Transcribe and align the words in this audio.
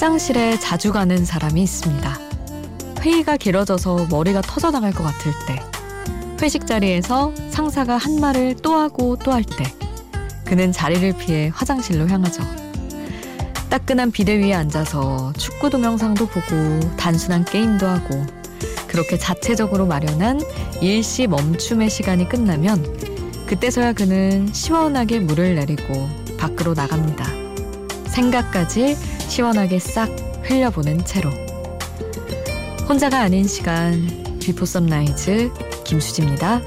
화장실에 0.00 0.58
자주 0.58 0.92
가는 0.94 1.26
사람이 1.26 1.62
있습니다. 1.62 2.18
회의가 3.00 3.36
길어져서 3.36 4.06
머리가 4.08 4.40
터져나갈 4.40 4.92
것 4.92 5.02
같을 5.02 5.30
때, 5.46 5.62
회식 6.40 6.66
자리에서 6.66 7.34
상사가 7.50 7.98
한 7.98 8.18
말을 8.18 8.56
또 8.62 8.76
하고 8.76 9.16
또 9.16 9.32
할 9.32 9.44
때, 9.44 9.62
그는 10.46 10.72
자리를 10.72 11.18
피해 11.18 11.50
화장실로 11.52 12.08
향하죠. 12.08 12.42
따끈한 13.68 14.10
비대 14.10 14.38
위에 14.38 14.54
앉아서 14.54 15.34
축구 15.36 15.68
동영상도 15.68 16.28
보고 16.28 16.96
단순한 16.96 17.44
게임도 17.44 17.86
하고 17.86 18.24
그렇게 18.88 19.18
자체적으로 19.18 19.84
마련한 19.84 20.40
일시 20.80 21.26
멈춤의 21.26 21.90
시간이 21.90 22.26
끝나면 22.26 22.82
그때서야 23.46 23.92
그는 23.92 24.50
시원하게 24.50 25.20
물을 25.20 25.56
내리고 25.56 26.08
밖으로 26.38 26.72
나갑니다. 26.72 27.26
생각까지 28.06 28.96
시원하게 29.30 29.78
싹 29.78 30.08
흘려보낸 30.42 31.04
채로. 31.04 31.30
혼자가 32.88 33.20
아닌 33.20 33.46
시간 33.46 34.08
비포 34.40 34.66
선라이즈 34.66 35.52
김수지입니다. 35.84 36.60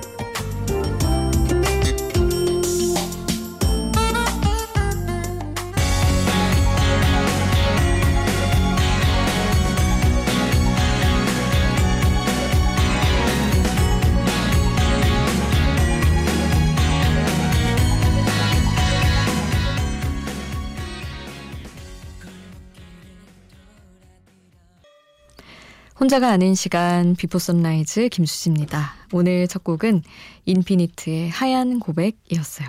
혼자가 26.03 26.31
아닌 26.31 26.53
시간 26.53 27.15
비포 27.15 27.39
선라이즈 27.39 28.09
김수지입니다. 28.09 28.93
오늘 29.13 29.47
첫 29.47 29.63
곡은 29.63 30.03
인피니트의 30.43 31.29
하얀 31.29 31.79
고백이었어요. 31.79 32.67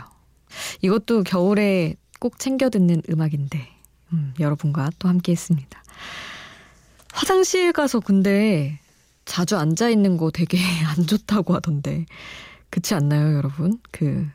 이것도 0.83 1.25
겨울에 1.25 1.97
꼭 2.21 2.39
챙겨 2.39 2.71
듣는 2.71 3.03
음악인데 3.11 3.67
음, 4.13 4.35
여러분과 4.39 4.91
또 5.01 5.09
함께 5.09 5.33
했습니다. 5.33 5.83
화장실 7.13 7.73
가서 7.73 7.99
근데 7.99 8.79
자주 9.25 9.57
앉아 9.57 9.89
있는 9.89 10.17
거 10.17 10.31
되게 10.31 10.57
안 10.97 11.05
좋다고 11.05 11.55
하던데 11.55 12.07
그렇지 12.71 12.95
않나요, 12.95 13.37
여러분? 13.37 13.81
그 13.91 14.29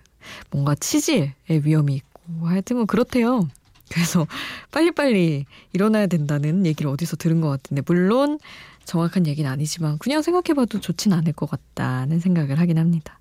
뭔가 0.51 0.75
치질의 0.75 1.31
위험이 1.63 1.95
있고 1.95 2.49
하여튼 2.49 2.75
뭐 2.75 2.85
그렇대요. 2.85 3.47
그래서 3.89 4.27
빨리빨리 4.71 5.45
일어나야 5.73 6.07
된다는 6.07 6.65
얘기를 6.65 6.89
어디서 6.91 7.15
들은 7.17 7.41
것 7.41 7.49
같은데 7.49 7.81
물론 7.85 8.39
정확한 8.85 9.27
얘기는 9.27 9.49
아니지만 9.49 9.97
그냥 9.99 10.21
생각해봐도 10.21 10.79
좋진 10.79 11.13
않을 11.13 11.33
것 11.33 11.49
같다는 11.49 12.19
생각을 12.19 12.59
하긴 12.59 12.77
합니다. 12.77 13.19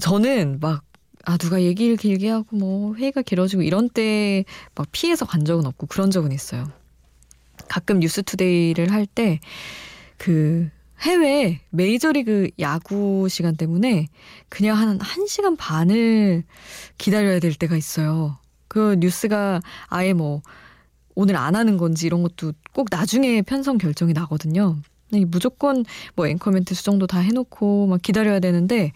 저는 0.00 0.58
막 0.60 0.84
아, 1.24 1.36
누가 1.36 1.60
얘기를 1.62 1.96
길게 1.96 2.28
하고 2.30 2.56
뭐 2.56 2.94
회의가 2.94 3.22
길어지고 3.22 3.62
이런 3.62 3.88
때 3.88 4.44
막 4.74 4.86
피해서 4.92 5.26
간 5.26 5.44
적은 5.44 5.66
없고 5.66 5.86
그런 5.86 6.10
적은 6.10 6.32
있어요. 6.32 6.70
가끔 7.68 7.98
뉴스투데이를 8.00 8.90
할 8.92 9.06
때 9.06 9.40
그 10.16 10.68
해외 11.00 11.60
메이저리그 11.70 12.50
야구 12.58 13.28
시간 13.28 13.56
때문에 13.56 14.08
그냥 14.48 14.76
한 14.78 14.98
1시간 14.98 15.56
반을 15.56 16.42
기다려야 16.98 17.38
될 17.40 17.54
때가 17.54 17.76
있어요. 17.76 18.38
그 18.68 18.96
뉴스가 19.00 19.60
아예 19.88 20.12
뭐 20.12 20.42
오늘 21.14 21.36
안 21.36 21.56
하는 21.56 21.76
건지 21.78 22.06
이런 22.06 22.22
것도 22.22 22.52
꼭 22.72 22.88
나중에 22.90 23.42
편성 23.42 23.78
결정이 23.78 24.12
나거든요. 24.12 24.76
무조건 25.28 25.84
뭐 26.14 26.26
앵커 26.28 26.50
멘트 26.50 26.74
수정도 26.74 27.06
다 27.06 27.18
해놓고 27.18 27.86
막 27.86 28.00
기다려야 28.02 28.40
되는데 28.40 28.92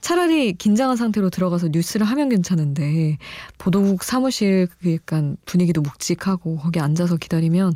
차라리 0.00 0.54
긴장한 0.54 0.96
상태로 0.96 1.28
들어가서 1.28 1.68
뉴스를 1.70 2.06
하면 2.06 2.30
괜찮은데 2.30 3.18
보도국 3.58 4.02
사무실 4.02 4.66
그 4.80 4.94
약간 4.94 5.36
분위기도 5.44 5.82
묵직하고 5.82 6.56
거기 6.56 6.80
앉아서 6.80 7.16
기다리면 7.16 7.74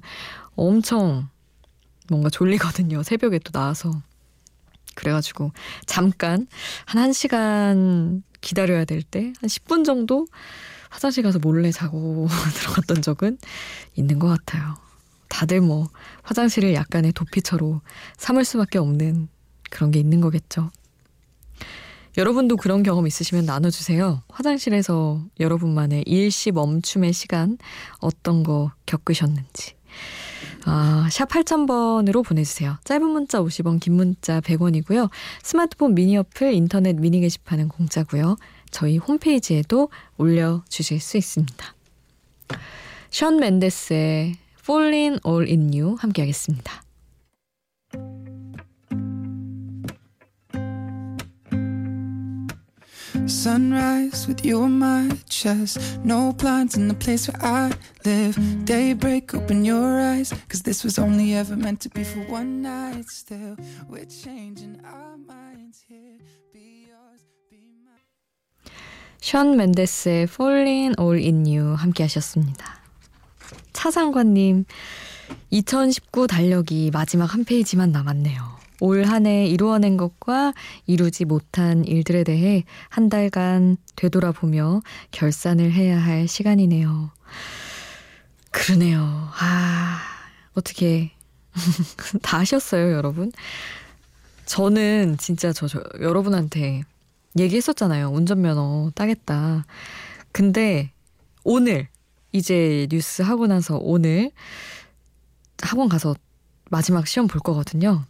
엄청 0.57 1.29
뭔가 2.09 2.31
졸리거든요. 2.31 3.03
새벽에 3.03 3.39
또 3.39 3.53
나와서. 3.53 3.93
그래가지고 4.95 5.53
잠깐 5.87 6.47
한 6.87 7.11
1시간 7.11 8.23
기다려야 8.41 8.85
될 8.87 9.03
때 9.03 9.33
한 9.41 9.49
10분 9.49 9.85
정도 9.85 10.27
화장실 10.95 11.25
가서 11.25 11.41
몰래 11.41 11.73
자고 11.73 12.29
들어갔던 12.55 13.03
적은 13.03 13.37
있는 13.97 14.21
것 14.21 14.29
같아요. 14.29 14.77
다들 15.29 15.61
뭐 15.61 15.89
화장실을 16.23 16.73
약간의 16.73 17.13
도피처로 17.13 17.81
삼을 18.17 18.45
수밖에 18.45 18.79
없는 18.79 19.27
그런 19.71 19.91
게 19.91 19.99
있는 19.99 20.21
거겠죠. 20.21 20.71
여러분도 22.17 22.57
그런 22.57 22.85
경험 22.85 23.09
있으시면 23.09 23.45
나눠주세요. 23.45 24.23
화장실에서 24.29 25.25
여러분만의 25.41 26.05
일시 26.07 26.53
멈춤의 26.53 27.13
시간 27.13 27.59
어떤 27.99 28.45
거 28.45 28.71
겪으셨는지. 28.87 29.75
아, 30.65 31.09
샵 31.11 31.29
8000번으로 31.29 32.25
보내주세요. 32.25 32.77
짧은 32.85 33.05
문자 33.05 33.41
50원, 33.41 33.81
긴 33.81 33.95
문자 33.95 34.41
100원이고요. 34.41 35.11
스마트폰 35.43 35.97
미니 35.97 36.17
어플, 36.17 36.55
인터넷 36.55 36.95
미니 36.95 37.19
게시판은 37.19 37.67
공짜고요. 37.67 38.37
저희 38.75 38.99
홈페이지에도 38.99 39.89
올려주실 40.17 40.99
수 40.99 41.17
있습니다. 41.17 41.75
션 43.09 43.37
맨데스의 43.37 44.37
Falling 44.59 45.21
All 45.25 45.47
In 45.47 45.73
You 45.73 45.95
함께 45.95 46.23
하겠습니다. 46.23 46.83
Sunrise 53.29 54.27
with 54.27 54.45
you 54.45 54.61
on 54.65 54.73
my 54.73 55.09
chest. 55.29 55.79
No 56.05 56.33
plans 56.33 56.77
in 56.77 56.89
the 56.89 56.99
place 56.99 57.31
where 57.31 57.41
I 57.41 57.71
live. 58.05 58.37
Daybreak, 58.65 59.35
open 59.35 59.65
your 59.65 60.01
eyes. 60.01 60.35
Cause 60.49 60.65
this 60.65 60.83
was 60.83 60.99
only 60.99 61.35
ever 61.35 61.57
meant 61.57 61.81
to 61.83 61.91
be 61.91 62.03
for 62.03 62.27
one 62.29 62.61
night. 62.61 63.07
Still, 63.09 63.57
we're 63.89 64.05
changing 64.05 64.81
our 64.85 65.17
minds 65.17 65.85
here. 65.87 66.19
션 69.25 69.57
맨데스의 69.57 70.25
Falling 70.25 70.97
All 71.01 71.19
In 71.19 71.47
You 71.47 71.75
함께 71.77 72.03
하셨습니다. 72.03 72.79
차상관님, 73.73 74.67
2019 75.49 76.27
달력이 76.27 76.91
마지막 76.93 77.33
한 77.33 77.47
페이지만 77.47 77.91
남았네요. 77.91 78.59
올 78.81 79.07
한 79.07 79.25
해 79.25 79.47
이루어낸 79.47 79.97
것과 79.97 80.53
이루지 80.87 81.25
못한 81.25 81.87
일들에 81.87 82.23
대해 82.23 82.65
한 82.91 83.09
달간 83.09 83.79
되돌아보며 83.97 84.83
결산을 85.11 85.73
해야 85.73 85.99
할 85.99 86.29
시간이네요. 86.29 87.11
그러네요. 88.51 89.31
아, 89.41 90.03
어떻게 90.53 91.13
다 92.21 92.41
하셨어요, 92.41 92.93
여러분? 92.93 93.33
저는 94.45 95.17
진짜 95.17 95.55
저, 95.55 95.67
저 95.67 95.83
여러분한테 95.99 96.83
얘기했었잖아요. 97.39 98.09
운전면허 98.11 98.93
따겠다. 98.95 99.65
근데 100.33 100.93
오늘 101.45 101.89
이제 102.33 102.87
뉴스 102.91 103.23
하고 103.23 103.47
나서 103.47 103.79
오늘 103.81 104.31
학원 105.63 105.89
가서 105.89 106.15
마지막 106.71 107.07
시험 107.07 107.27
볼 107.29 107.41
거거든요. 107.41 108.05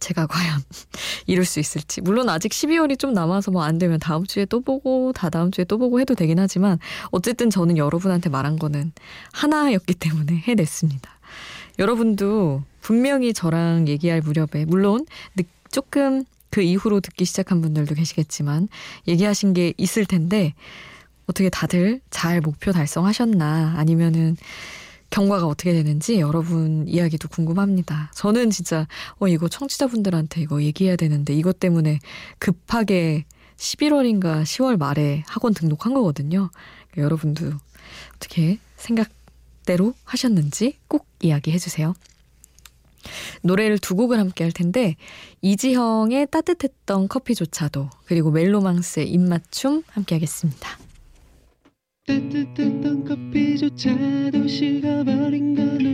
제가 0.00 0.26
과연 0.26 0.60
이룰 1.26 1.44
수 1.44 1.60
있을지. 1.60 2.00
물론 2.00 2.28
아직 2.28 2.50
12월이 2.50 2.98
좀 2.98 3.12
남아서 3.12 3.50
뭐 3.52 3.62
안 3.62 3.78
되면 3.78 4.00
다음 4.00 4.26
주에 4.26 4.44
또 4.44 4.60
보고 4.60 5.12
다 5.12 5.30
다음 5.30 5.50
주에 5.50 5.64
또 5.64 5.78
보고 5.78 6.00
해도 6.00 6.14
되긴 6.14 6.38
하지만 6.40 6.78
어쨌든 7.10 7.50
저는 7.50 7.76
여러분한테 7.78 8.28
말한 8.28 8.58
거는 8.58 8.92
하나였기 9.32 9.94
때문에 9.94 10.34
해냈습니다. 10.46 11.10
여러분도 11.78 12.62
분명히 12.80 13.32
저랑 13.32 13.88
얘기할 13.88 14.20
무렵에 14.20 14.64
물론 14.66 15.06
조금 15.70 16.24
그 16.52 16.60
이후로 16.60 17.00
듣기 17.00 17.24
시작한 17.24 17.62
분들도 17.62 17.94
계시겠지만 17.94 18.68
얘기하신 19.08 19.54
게 19.54 19.72
있을 19.78 20.04
텐데 20.04 20.52
어떻게 21.26 21.48
다들 21.48 22.02
잘 22.10 22.42
목표 22.42 22.72
달성하셨나 22.72 23.74
아니면은 23.76 24.36
경과가 25.08 25.46
어떻게 25.46 25.72
되는지 25.72 26.20
여러분 26.20 26.86
이야기도 26.86 27.28
궁금합니다. 27.28 28.10
저는 28.14 28.50
진짜 28.50 28.86
어 29.18 29.28
이거 29.28 29.48
청취자분들한테 29.48 30.42
이거 30.42 30.62
얘기해야 30.62 30.96
되는데 30.96 31.34
이것 31.34 31.58
때문에 31.58 31.98
급하게 32.38 33.24
11월인가 33.56 34.42
10월 34.42 34.76
말에 34.76 35.22
학원 35.26 35.54
등록한 35.54 35.94
거거든요. 35.94 36.50
그러니까 36.90 37.02
여러분도 37.02 37.50
어떻게 38.16 38.58
생각대로 38.76 39.94
하셨는지 40.04 40.76
꼭 40.86 41.06
이야기해 41.20 41.58
주세요. 41.58 41.94
노래를 43.42 43.78
두 43.78 43.96
곡을 43.96 44.18
함께 44.18 44.44
할 44.44 44.52
텐데 44.52 44.96
이지형의 45.40 46.28
따뜻했던 46.30 47.08
커피조차도 47.08 47.90
그리고 48.04 48.30
멜로망스의 48.30 49.08
입맞춤 49.08 49.82
함께 49.88 50.14
하겠습니다. 50.14 50.78
따뜻했던 52.06 53.04
커피조차도 53.04 54.48
식어버린 54.48 55.54
건 55.54 55.91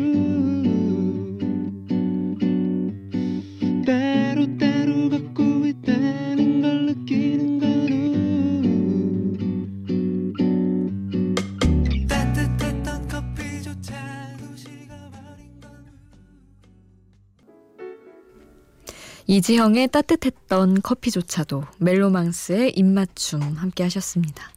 이지형의 19.38 19.86
따뜻했던 19.88 20.82
커피조차도 20.82 21.62
멜로망스의 21.78 22.72
입맞춤 22.72 23.40
함께 23.40 23.84
하셨습니다. 23.84 24.50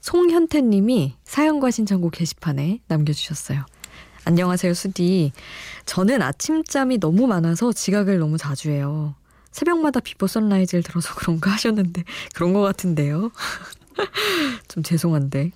송현태 0.00 0.62
님이 0.62 1.14
사연과 1.24 1.70
신청곡 1.70 2.12
게시판에 2.12 2.80
남겨주셨어요. 2.88 3.66
안녕하세요, 4.24 4.72
수디. 4.72 5.32
저는 5.84 6.22
아침잠이 6.22 6.96
너무 7.00 7.26
많아서 7.26 7.74
지각을 7.74 8.18
너무 8.18 8.38
자주 8.38 8.70
해요. 8.70 9.14
새벽마다 9.50 10.00
비포 10.00 10.26
선라이즈를 10.26 10.82
들어서 10.82 11.14
그런가 11.14 11.50
하셨는데 11.50 12.04
그런 12.34 12.54
것 12.54 12.62
같은데요. 12.62 13.30
좀 14.68 14.82
죄송한데. 14.82 15.50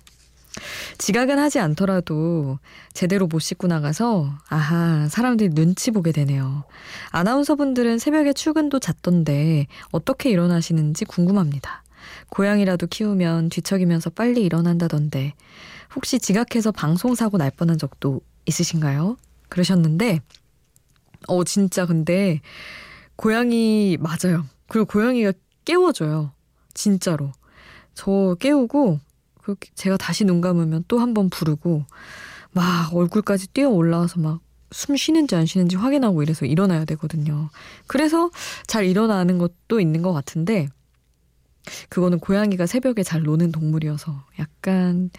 지각은 0.97 1.39
하지 1.39 1.59
않더라도 1.59 2.59
제대로 2.93 3.27
못 3.27 3.39
씻고 3.39 3.67
나가서 3.67 4.31
아하 4.49 5.07
사람들이 5.09 5.49
눈치 5.49 5.91
보게 5.91 6.11
되네요. 6.11 6.63
아나운서분들은 7.11 7.99
새벽에 7.99 8.33
출근도 8.33 8.79
잦던데 8.79 9.67
어떻게 9.91 10.29
일어나시는지 10.29 11.05
궁금합니다. 11.05 11.83
고양이라도 12.29 12.87
키우면 12.87 13.49
뒤척이면서 13.49 14.09
빨리 14.11 14.43
일어난다던데 14.43 15.33
혹시 15.95 16.19
지각해서 16.19 16.71
방송 16.71 17.15
사고 17.15 17.37
날 17.37 17.51
뻔한 17.51 17.77
적도 17.77 18.21
있으신가요? 18.45 19.17
그러셨는데 19.49 20.19
어 21.27 21.43
진짜 21.43 21.85
근데 21.85 22.41
고양이 23.15 23.97
맞아요. 23.99 24.45
그리고 24.67 24.85
고양이가 24.85 25.33
깨워줘요. 25.63 26.31
진짜로. 26.73 27.31
저 27.93 28.35
깨우고 28.39 28.99
그렇게 29.45 29.69
제가 29.75 29.97
다시 29.97 30.25
눈 30.25 30.41
감으면 30.41 30.83
또 30.87 30.99
한 30.99 31.13
번 31.13 31.29
부르고 31.29 31.85
막 32.53 32.93
얼굴까지 32.95 33.47
뛰어 33.49 33.69
올라와서 33.69 34.19
막 34.19 34.39
숨 34.71 34.97
쉬는지 34.97 35.35
안 35.35 35.45
쉬는지 35.45 35.75
확인하고 35.77 36.21
이래서 36.23 36.45
일어나야 36.45 36.83
되거든요. 36.85 37.49
그래서 37.87 38.29
잘 38.67 38.85
일어나는 38.85 39.37
것도 39.37 39.79
있는 39.79 40.01
것 40.01 40.11
같은데 40.11 40.67
그거는 41.89 42.19
고양이가 42.19 42.65
새벽에 42.65 43.03
잘 43.03 43.23
노는 43.23 43.51
동물이어서 43.51 44.25
약간 44.39 45.11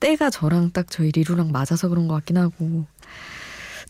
때가 0.00 0.30
저랑 0.30 0.72
딱 0.72 0.90
저희 0.90 1.12
리루랑 1.12 1.52
맞아서 1.52 1.88
그런 1.88 2.08
것 2.08 2.14
같긴 2.14 2.38
하고 2.38 2.86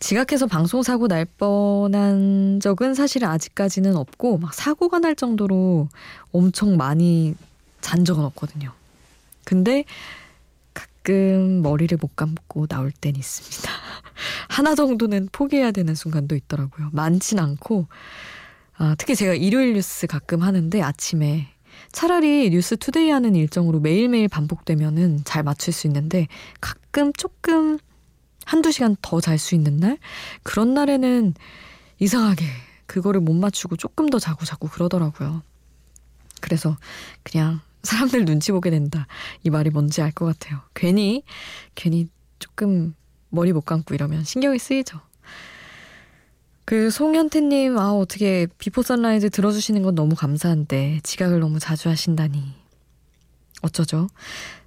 지각해서 0.01 0.47
방송 0.47 0.83
사고 0.83 1.09
날 1.09 1.25
뻔한 1.25 2.59
적은 2.61 2.95
사실은 2.95 3.29
아직까지는 3.29 3.97
없고 3.97 4.39
막 4.39 4.53
사고가 4.53 4.99
날 4.99 5.15
정도로 5.15 5.89
엄청 6.33 6.77
많이 6.77 7.35
잔 7.81 8.05
적은 8.05 8.25
없거든요. 8.25 8.73
근데 9.45 9.85
가끔 10.75 11.63
머리를 11.63 11.97
못 12.01 12.15
감고 12.17 12.67
나올 12.67 12.91
땐 12.93 13.17
있습니다. 13.17 13.71
하나 14.49 14.75
정도는 14.75 15.29
포기해야 15.33 15.71
되는 15.73 15.95
순간도 15.95 16.37
있더라고요. 16.37 16.91
많진 16.93 17.39
않고 17.39 17.87
아, 18.77 18.95
특히 18.99 19.15
제가 19.15 19.35
일요일 19.35 19.75
뉴스 19.75 20.07
가끔 20.07 20.43
하는데 20.43 20.81
아침에 20.83 21.49
차라리 21.93 22.51
뉴스 22.51 22.77
투데이 22.77 23.11
하는 23.11 23.35
일정으로 23.35 23.81
매일매일 23.81 24.29
반복되면은 24.29 25.23
잘 25.25 25.43
맞출 25.43 25.73
수 25.73 25.87
있는데 25.87 26.29
가끔 26.61 27.13
조금 27.15 27.79
한두 28.45 28.73
시간 28.73 28.97
더 29.03 29.21
잘 29.21 29.39
수 29.39 29.55
있는 29.55 29.77
날? 29.79 29.99
그런 30.43 30.75
날에는 30.75 31.35
이상하게 31.99 32.45
그거를 32.87 33.21
못 33.21 33.35
맞추고 33.35 33.77
조금 33.77 34.09
더 34.09 34.19
자고 34.19 34.45
자고 34.45 34.69
그러더라고요. 34.69 35.43
그래서 36.41 36.77
그냥 37.23 37.61
사람들 37.83 38.25
눈치 38.25 38.53
보게 38.53 38.71
된다. 38.71 39.07
이 39.43 39.51
말이 39.51 39.71
뭔지 39.71 40.03
알 40.03 40.13
것 40.13 40.27
같아요. 40.27 40.61
괜히, 40.75 41.23
괜히 41.75 42.09
조금 42.39 42.95
머리 43.31 43.53
못 43.53 43.63
감고 43.63 43.95
이러면 43.95 44.25
신경이 44.25 44.59
쓰이죠. 44.59 45.01
그 46.65 46.91
송현태님, 46.91 47.79
아, 47.79 47.93
어떻게 47.93 48.47
비포 48.59 48.83
선라이즈 48.83 49.31
들어주시는 49.31 49.83
건 49.83 49.95
너무 49.95 50.15
감사한데, 50.15 51.01
지각을 51.03 51.41
너무 51.41 51.59
자주 51.59 51.89
하신다니. 51.89 52.55
어쩌죠? 53.63 54.07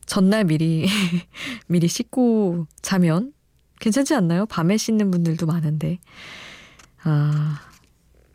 전날 0.06 0.44
미리, 0.44 0.86
미리 1.68 1.88
씻고 1.88 2.68
자면 2.82 3.34
괜찮지 3.80 4.16
않나요? 4.16 4.46
밤에 4.48 4.76
씻는 4.78 5.12
분들도 5.12 5.46
많은데. 5.46 6.00
아, 7.04 7.60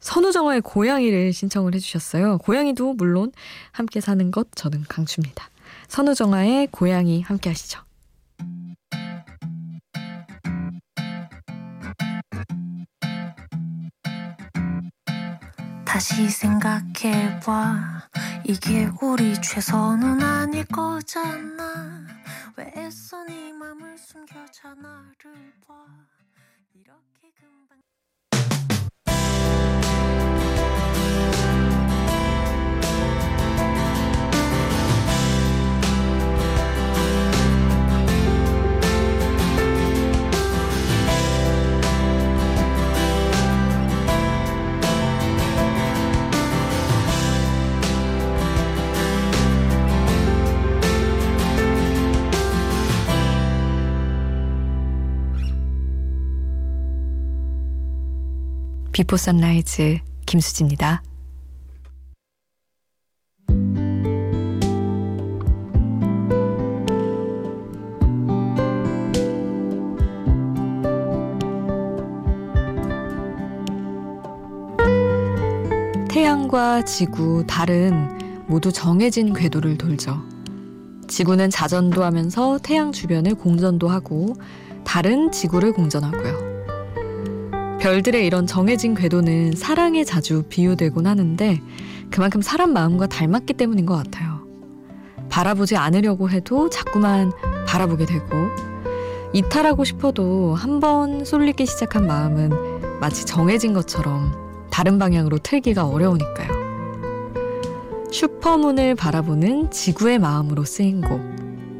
선우정아의 0.01 0.61
고양이를 0.63 1.33
신청을 1.33 1.75
해주셨어요. 1.75 2.39
고양이도 2.39 2.95
물론 2.95 3.33
함께 3.73 4.01
사는 4.01 4.31
것 4.31 4.49
저는 4.55 4.85
강추입니다. 4.89 5.51
선우정아의 5.89 6.69
고양이 6.71 7.23
함께 7.23 7.51
하시죠. 7.51 7.81
다시 15.85 16.29
생각해봐 16.29 18.09
이게 18.45 18.89
우리 19.03 19.35
최선은 19.43 20.23
아닐 20.23 20.65
거잖아 20.67 22.07
왜 22.57 22.73
애써 22.77 23.25
네 23.25 23.53
맘을 23.53 23.99
숨겨 23.99 24.35
자 24.53 24.69
나를 24.75 25.53
봐 25.67 25.75
이렇게 26.75 27.18
비포 58.99 59.17
선라이즈 59.17 60.01
김수지입니다. 60.27 61.05
태양과 76.09 76.85
지구, 76.85 77.45
달은 77.47 78.47
모두 78.49 78.73
정해진 78.73 79.33
궤도를 79.33 79.79
돌죠. 79.79 80.21
지구는 81.07 81.51
자전도 81.51 82.03
하면서 82.03 82.59
태양 82.59 82.91
주변을 82.91 83.37
공전도 83.37 83.87
하고, 83.87 84.35
달은 84.83 85.31
지구를 85.31 85.73
공전하고요. 85.73 86.58
별들의 87.81 88.27
이런 88.27 88.47
정해진 88.47 88.95
궤도는 88.95 89.53
사랑에 89.53 90.03
자주 90.05 90.43
비유되곤 90.49 91.07
하는데 91.07 91.61
그만큼 92.11 92.43
사람 92.43 92.73
마음과 92.73 93.07
닮았기 93.07 93.55
때문인 93.55 93.87
것 93.87 93.97
같아요. 93.97 94.47
바라보지 95.29 95.77
않으려고 95.77 96.29
해도 96.31 96.69
자꾸만 96.71 97.31
바라보게 97.67 98.07
되고 98.07 98.27
이탈하고 99.33 99.85
싶어도 99.85 100.55
한 100.55 100.81
번 100.81 101.25
쏠리기 101.25 101.67
시작한 101.67 102.07
마음은 102.07 102.99
마치 103.01 103.25
정해진 103.27 103.75
것처럼 103.75 104.33
다른 104.71 104.99
방향으로 104.99 105.39
틀기가 105.39 105.87
어려우니까요. 105.87 106.49
슈퍼문을 108.11 108.95
바라보는 108.95 109.71
지구의 109.71 110.19
마음으로 110.19 110.65
쓰인 110.65 111.01
곡. 111.01 111.21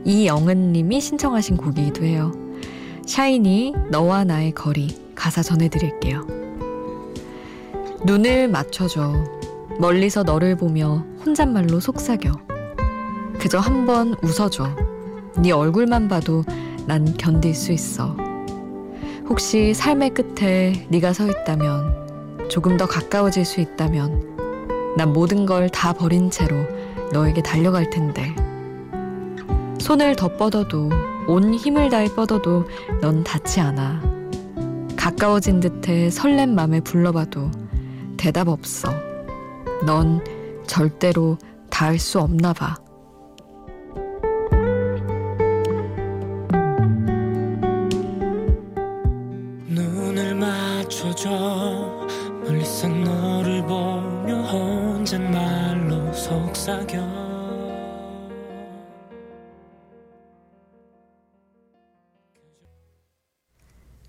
이영은님이 0.05 1.01
신청하신 1.01 1.57
곡이기도 1.57 2.05
해요. 2.05 2.33
샤이니, 3.07 3.73
너와 3.91 4.25
나의 4.25 4.53
거리. 4.53 5.08
가사 5.19 5.43
전해드릴게요. 5.43 6.25
눈을 8.05 8.49
맞춰줘. 8.49 9.13
멀리서 9.81 10.23
너를 10.23 10.57
보며 10.57 11.05
혼잣말로 11.27 11.81
속삭여. 11.81 12.33
그저 13.39 13.59
한 13.59 13.85
번 13.85 14.15
웃어줘. 14.23 14.69
네 15.39 15.51
얼굴만 15.51 16.09
봐도 16.09 16.45
난 16.87 17.17
견딜 17.17 17.55
수 17.55 17.73
있어. 17.73 18.17
혹시 19.29 19.75
삶의 19.75 20.11
끝에 20.11 20.87
네가 20.89 21.13
서 21.13 21.27
있다면, 21.27 22.49
조금 22.49 22.77
더 22.77 22.87
가까워질 22.87 23.45
수 23.45 23.61
있다면, 23.61 24.37
난 24.97 25.13
모든 25.13 25.47
걸 25.47 25.69
다 25.69 25.93
버린 25.93 26.31
채로 26.31 26.57
너에게 27.13 27.43
달려갈 27.43 27.91
텐데. 27.91 28.35
손을 29.81 30.17
더 30.17 30.29
뻗어도 30.37 30.89
온 31.27 31.55
힘을 31.55 31.91
다해 31.91 32.09
뻗어도 32.15 32.65
넌 33.01 33.23
닿지 33.23 33.61
않아. 33.61 34.01
가까워진 35.09 35.61
듯해 35.61 36.11
설렘 36.11 36.55
맘에 36.55 36.81
불러봐도 36.81 37.51
대답 38.19 38.49
없어. 38.49 38.93
넌 39.87 40.23
절대로 40.67 41.39
닿을 41.71 41.99
수 41.99 42.21
없나 42.21 42.53
봐. 42.53 42.77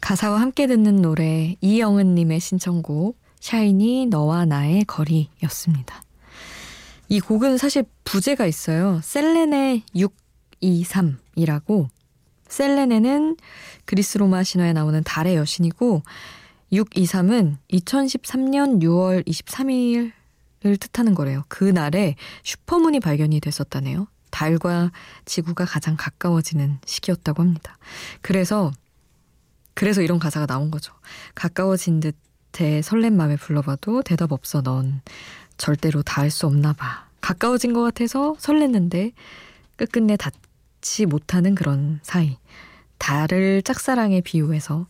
가사와 0.09 0.41
함께 0.41 0.65
듣는 0.65 1.03
노래 1.03 1.55
이영은님의 1.61 2.39
신청곡 2.39 3.19
샤이니 3.41 4.07
너와 4.07 4.45
나의 4.45 4.83
거리였습니다. 4.85 6.01
이 7.09 7.19
곡은 7.19 7.59
사실 7.59 7.83
부제가 8.05 8.47
있어요. 8.47 9.01
셀레네 9.03 9.83
623이라고 10.63 11.89
셀레네는 12.47 13.37
그리스 13.85 14.17
로마 14.17 14.41
신화에 14.41 14.73
나오는 14.73 15.03
달의 15.03 15.35
여신이고 15.35 16.01
623은 16.73 17.57
2013년 17.71 18.81
6월 18.81 19.23
23일을 19.27 20.79
뜻하는 20.79 21.13
거래요. 21.13 21.43
그 21.49 21.65
날에 21.65 22.15
슈퍼문이 22.43 22.99
발견이 22.99 23.39
됐었다네요. 23.41 24.07
달과 24.31 24.91
지구가 25.25 25.65
가장 25.65 25.95
가까워지는 25.95 26.79
시기였다고 26.83 27.43
합니다. 27.43 27.77
그래서 28.21 28.71
그래서 29.79 30.01
이런 30.01 30.19
가사가 30.19 30.45
나온 30.45 30.71
거죠. 30.71 30.91
가까워진 31.35 32.01
듯해 32.01 32.81
설렘 32.81 33.15
맘에 33.15 33.37
불러봐도 33.37 34.01
대답 34.01 34.33
없어 34.33 34.61
넌 34.61 34.99
절대로 35.55 36.01
닿을 36.01 36.29
수 36.31 36.47
없나 36.47 36.73
봐. 36.73 37.07
가까워진 37.21 37.71
것 37.71 37.81
같아서 37.81 38.35
설렜는데 38.39 39.13
끝끝내 39.77 40.17
닿지 40.17 41.05
못하는 41.05 41.55
그런 41.55 42.01
사이. 42.03 42.37
달을 42.97 43.61
짝사랑에 43.61 44.19
비유해서 44.19 44.85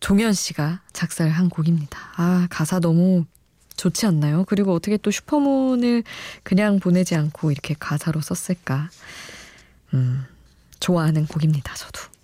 종현 0.00 0.32
씨가 0.32 0.80
작사를 0.92 1.30
한 1.30 1.48
곡입니다. 1.48 2.00
아, 2.16 2.48
가사 2.50 2.80
너무 2.80 3.26
좋지 3.76 4.06
않나요? 4.06 4.44
그리고 4.48 4.74
어떻게 4.74 4.96
또 4.96 5.12
슈퍼문을 5.12 6.02
그냥 6.42 6.80
보내지 6.80 7.14
않고 7.14 7.52
이렇게 7.52 7.76
가사로 7.78 8.22
썼을까? 8.22 8.90
음, 9.94 10.24
좋아하는 10.80 11.28
곡입니다, 11.28 11.74
저도. 11.74 12.17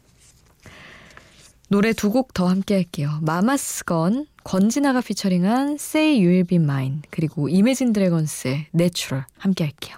노래 1.74 1.92
두 1.92 2.08
곡 2.08 2.32
더 2.34 2.46
함께 2.46 2.74
할게요. 2.74 3.18
마마스건, 3.22 4.26
권진아가 4.44 5.00
피처링한 5.00 5.72
Say 5.72 6.20
You'll 6.20 6.46
Be 6.46 6.58
Mine, 6.58 7.02
그리고 7.10 7.48
이매진 7.48 7.92
드래곤스의 7.92 8.68
Natural 8.72 9.24
함께 9.38 9.64
할게요. 9.64 9.96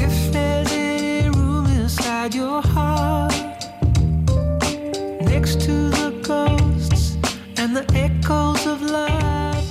If 0.00 0.32
there's 0.32 0.72
any 0.72 1.28
room 1.28 1.66
inside 1.70 2.36
your 2.36 2.60
heart, 2.66 3.32
next 5.20 5.60
to 5.60 5.90
the 5.90 6.10
ghosts 6.26 7.16
and 7.56 7.76
the 7.76 7.86
echoes 7.94 8.66
of 8.66 8.82
love, 8.82 9.62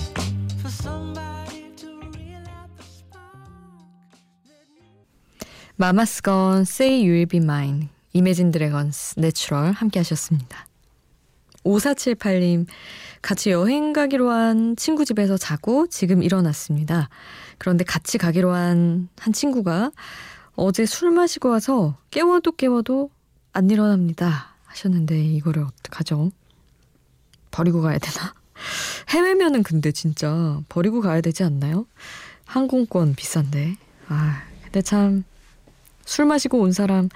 for 0.61 0.71
somebody 0.71 1.67
to 1.75 1.87
relight 2.15 2.71
the 2.77 2.83
spark. 2.87 3.19
Mamas 5.75 6.23
Gun, 6.23 6.61
Say 6.61 7.03
You'll 7.03 7.27
Be 7.27 7.39
Mine, 7.39 7.89
Imagine 8.13 8.51
Dragons, 8.51 9.19
Natural 9.19 9.71
함께 9.71 9.99
하셨습니다. 9.99 10.67
5478님, 11.63 12.65
같이 13.21 13.51
여행 13.51 13.93
가기로 13.93 14.29
한 14.31 14.75
친구 14.75 15.05
집에서 15.05 15.37
자고 15.37 15.87
지금 15.87 16.23
일어났습니다. 16.23 17.09
그런데 17.57 17.83
같이 17.83 18.17
가기로 18.17 18.51
한 18.53 19.09
한 19.19 19.33
친구가 19.33 19.91
어제 20.55 20.85
술 20.85 21.11
마시고 21.11 21.49
와서 21.49 21.95
깨워도 22.09 22.53
깨워도 22.53 23.09
안 23.53 23.69
일어납니다. 23.69 24.55
하셨는데 24.65 25.23
이거를 25.23 25.63
어떡하죠? 25.63 26.31
버리고 27.51 27.81
가야 27.81 27.99
되나? 27.99 28.33
해외면은 29.09 29.61
근데 29.63 29.91
진짜 29.91 30.59
버리고 30.69 31.01
가야 31.01 31.21
되지 31.21 31.43
않나요? 31.43 31.85
항공권 32.45 33.13
비싼데. 33.15 33.77
아, 34.07 34.41
근데 34.63 34.81
참 34.81 35.23
술 36.03 36.25
마시고 36.25 36.59
온 36.59 36.71
사람 36.73 37.07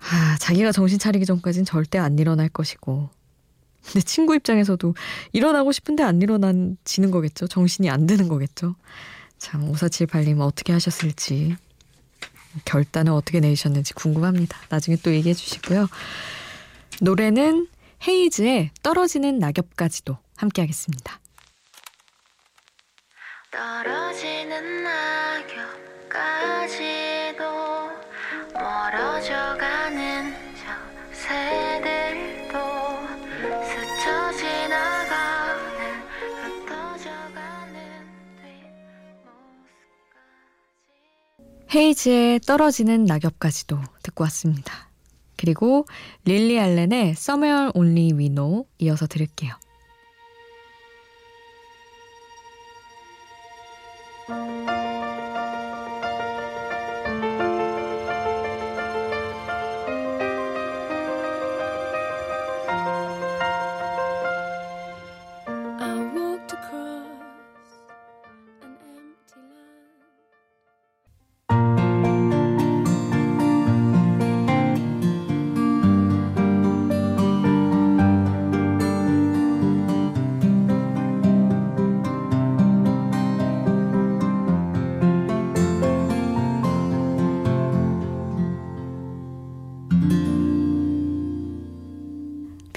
아, 0.00 0.36
자기가 0.38 0.72
정신 0.72 0.98
차리기 0.98 1.26
전까진 1.26 1.64
절대 1.64 1.98
안 1.98 2.18
일어날 2.18 2.48
것이고. 2.48 3.10
근데 3.84 4.00
친구 4.00 4.34
입장에서도 4.34 4.94
일어나고 5.32 5.72
싶은데 5.72 6.02
안 6.02 6.20
일어나지는 6.20 7.10
거겠죠. 7.10 7.46
정신이 7.46 7.88
안 7.90 8.06
드는 8.06 8.28
거겠죠. 8.28 8.74
참, 9.38 9.72
5478님 9.72 10.40
어떻게 10.40 10.72
하셨을지, 10.72 11.56
결단을 12.64 13.12
어떻게 13.12 13.40
내리셨는지 13.40 13.94
궁금합니다. 13.94 14.58
나중에 14.68 14.96
또 15.02 15.12
얘기해 15.12 15.34
주시고요. 15.34 15.88
노래는 17.00 17.68
헤이즈의 18.06 18.70
떨어지는 18.82 19.38
낙엽까지도 19.38 20.18
함께 20.36 20.62
하겠습니다. 20.62 21.20
떨어지는 23.50 24.84
낙엽까지도 24.84 26.40
멀어져가는 28.54 29.89
저 29.89 29.89
헤이즈의 41.72 42.40
떨어지는 42.40 43.04
낙엽까지도 43.04 43.78
듣고 44.02 44.24
왔습니다. 44.24 44.90
그리고 45.36 45.86
릴리 46.24 46.58
알렌의 46.58 47.10
Somewhere 47.10 47.70
Only 47.74 48.12
We 48.12 48.28
Know 48.28 48.64
이어서 48.78 49.06
들을게요. 49.06 49.54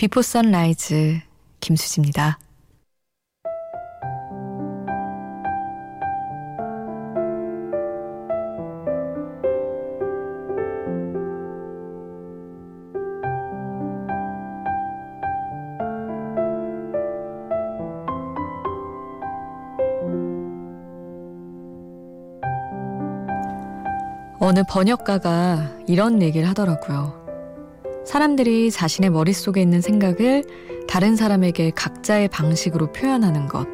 비포 0.04 0.22
선라이즈 0.22 1.22
김수지입니다. 1.62 2.38
어느 24.42 24.64
번역가가 24.68 25.78
이런 25.88 26.22
얘기를 26.22 26.50
하더라고요. 26.50 27.23
사람들이 28.06 28.70
자신의 28.72 29.10
머릿속에 29.10 29.62
있는 29.62 29.82
생각을 29.82 30.44
다른 30.88 31.16
사람에게 31.16 31.72
각자의 31.72 32.28
방식으로 32.28 32.92
표현하는 32.92 33.48
것. 33.48 33.68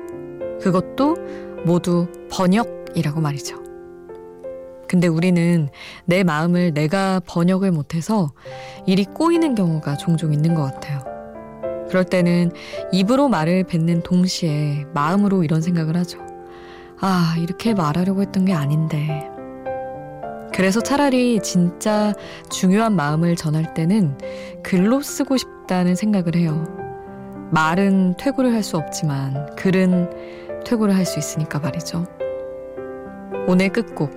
그것도 0.61 1.17
모두 1.65 2.07
번역이라고 2.31 3.21
말이죠. 3.21 3.63
근데 4.87 5.07
우리는 5.07 5.69
내 6.05 6.23
마음을 6.23 6.73
내가 6.73 7.21
번역을 7.25 7.71
못해서 7.71 8.31
일이 8.87 9.05
꼬이는 9.05 9.55
경우가 9.55 9.97
종종 9.97 10.33
있는 10.33 10.55
것 10.55 10.63
같아요. 10.63 11.03
그럴 11.89 12.03
때는 12.03 12.51
입으로 12.91 13.29
말을 13.29 13.63
뱉는 13.65 14.01
동시에 14.01 14.85
마음으로 14.93 15.43
이런 15.43 15.61
생각을 15.61 15.95
하죠. 15.97 16.19
아, 16.99 17.35
이렇게 17.39 17.73
말하려고 17.73 18.21
했던 18.21 18.45
게 18.45 18.53
아닌데. 18.53 19.28
그래서 20.59 20.81
차라리 20.81 21.39
진짜 21.41 22.13
중요한 22.51 22.93
마음을 22.93 23.37
전할 23.37 23.73
때는 23.73 24.17
글로 24.61 24.99
쓰고 24.99 25.37
싶다는 25.37 25.95
생각을 25.95 26.35
해요. 26.35 26.65
말은 27.53 28.15
퇴고를 28.17 28.51
할 28.51 28.61
수 28.61 28.75
없지만 28.75 29.55
글은 29.55 30.09
퇴고를 30.65 30.93
할 30.97 31.05
수 31.05 31.17
있으니까 31.17 31.59
말이죠. 31.59 32.05
오늘 33.47 33.69
끝곡 33.69 34.11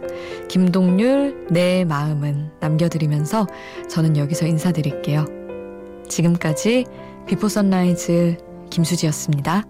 김동률 0.49 1.47
내 1.49 1.85
마음은 1.85 2.51
남겨드리면서 2.59 3.47
저는 3.89 4.17
여기서 4.17 4.49
인사드릴게요. 4.49 5.25
지금까지 6.09 6.87
비포 7.25 7.49
선라이즈 7.49 8.37
김수지였습니다. 8.69 9.63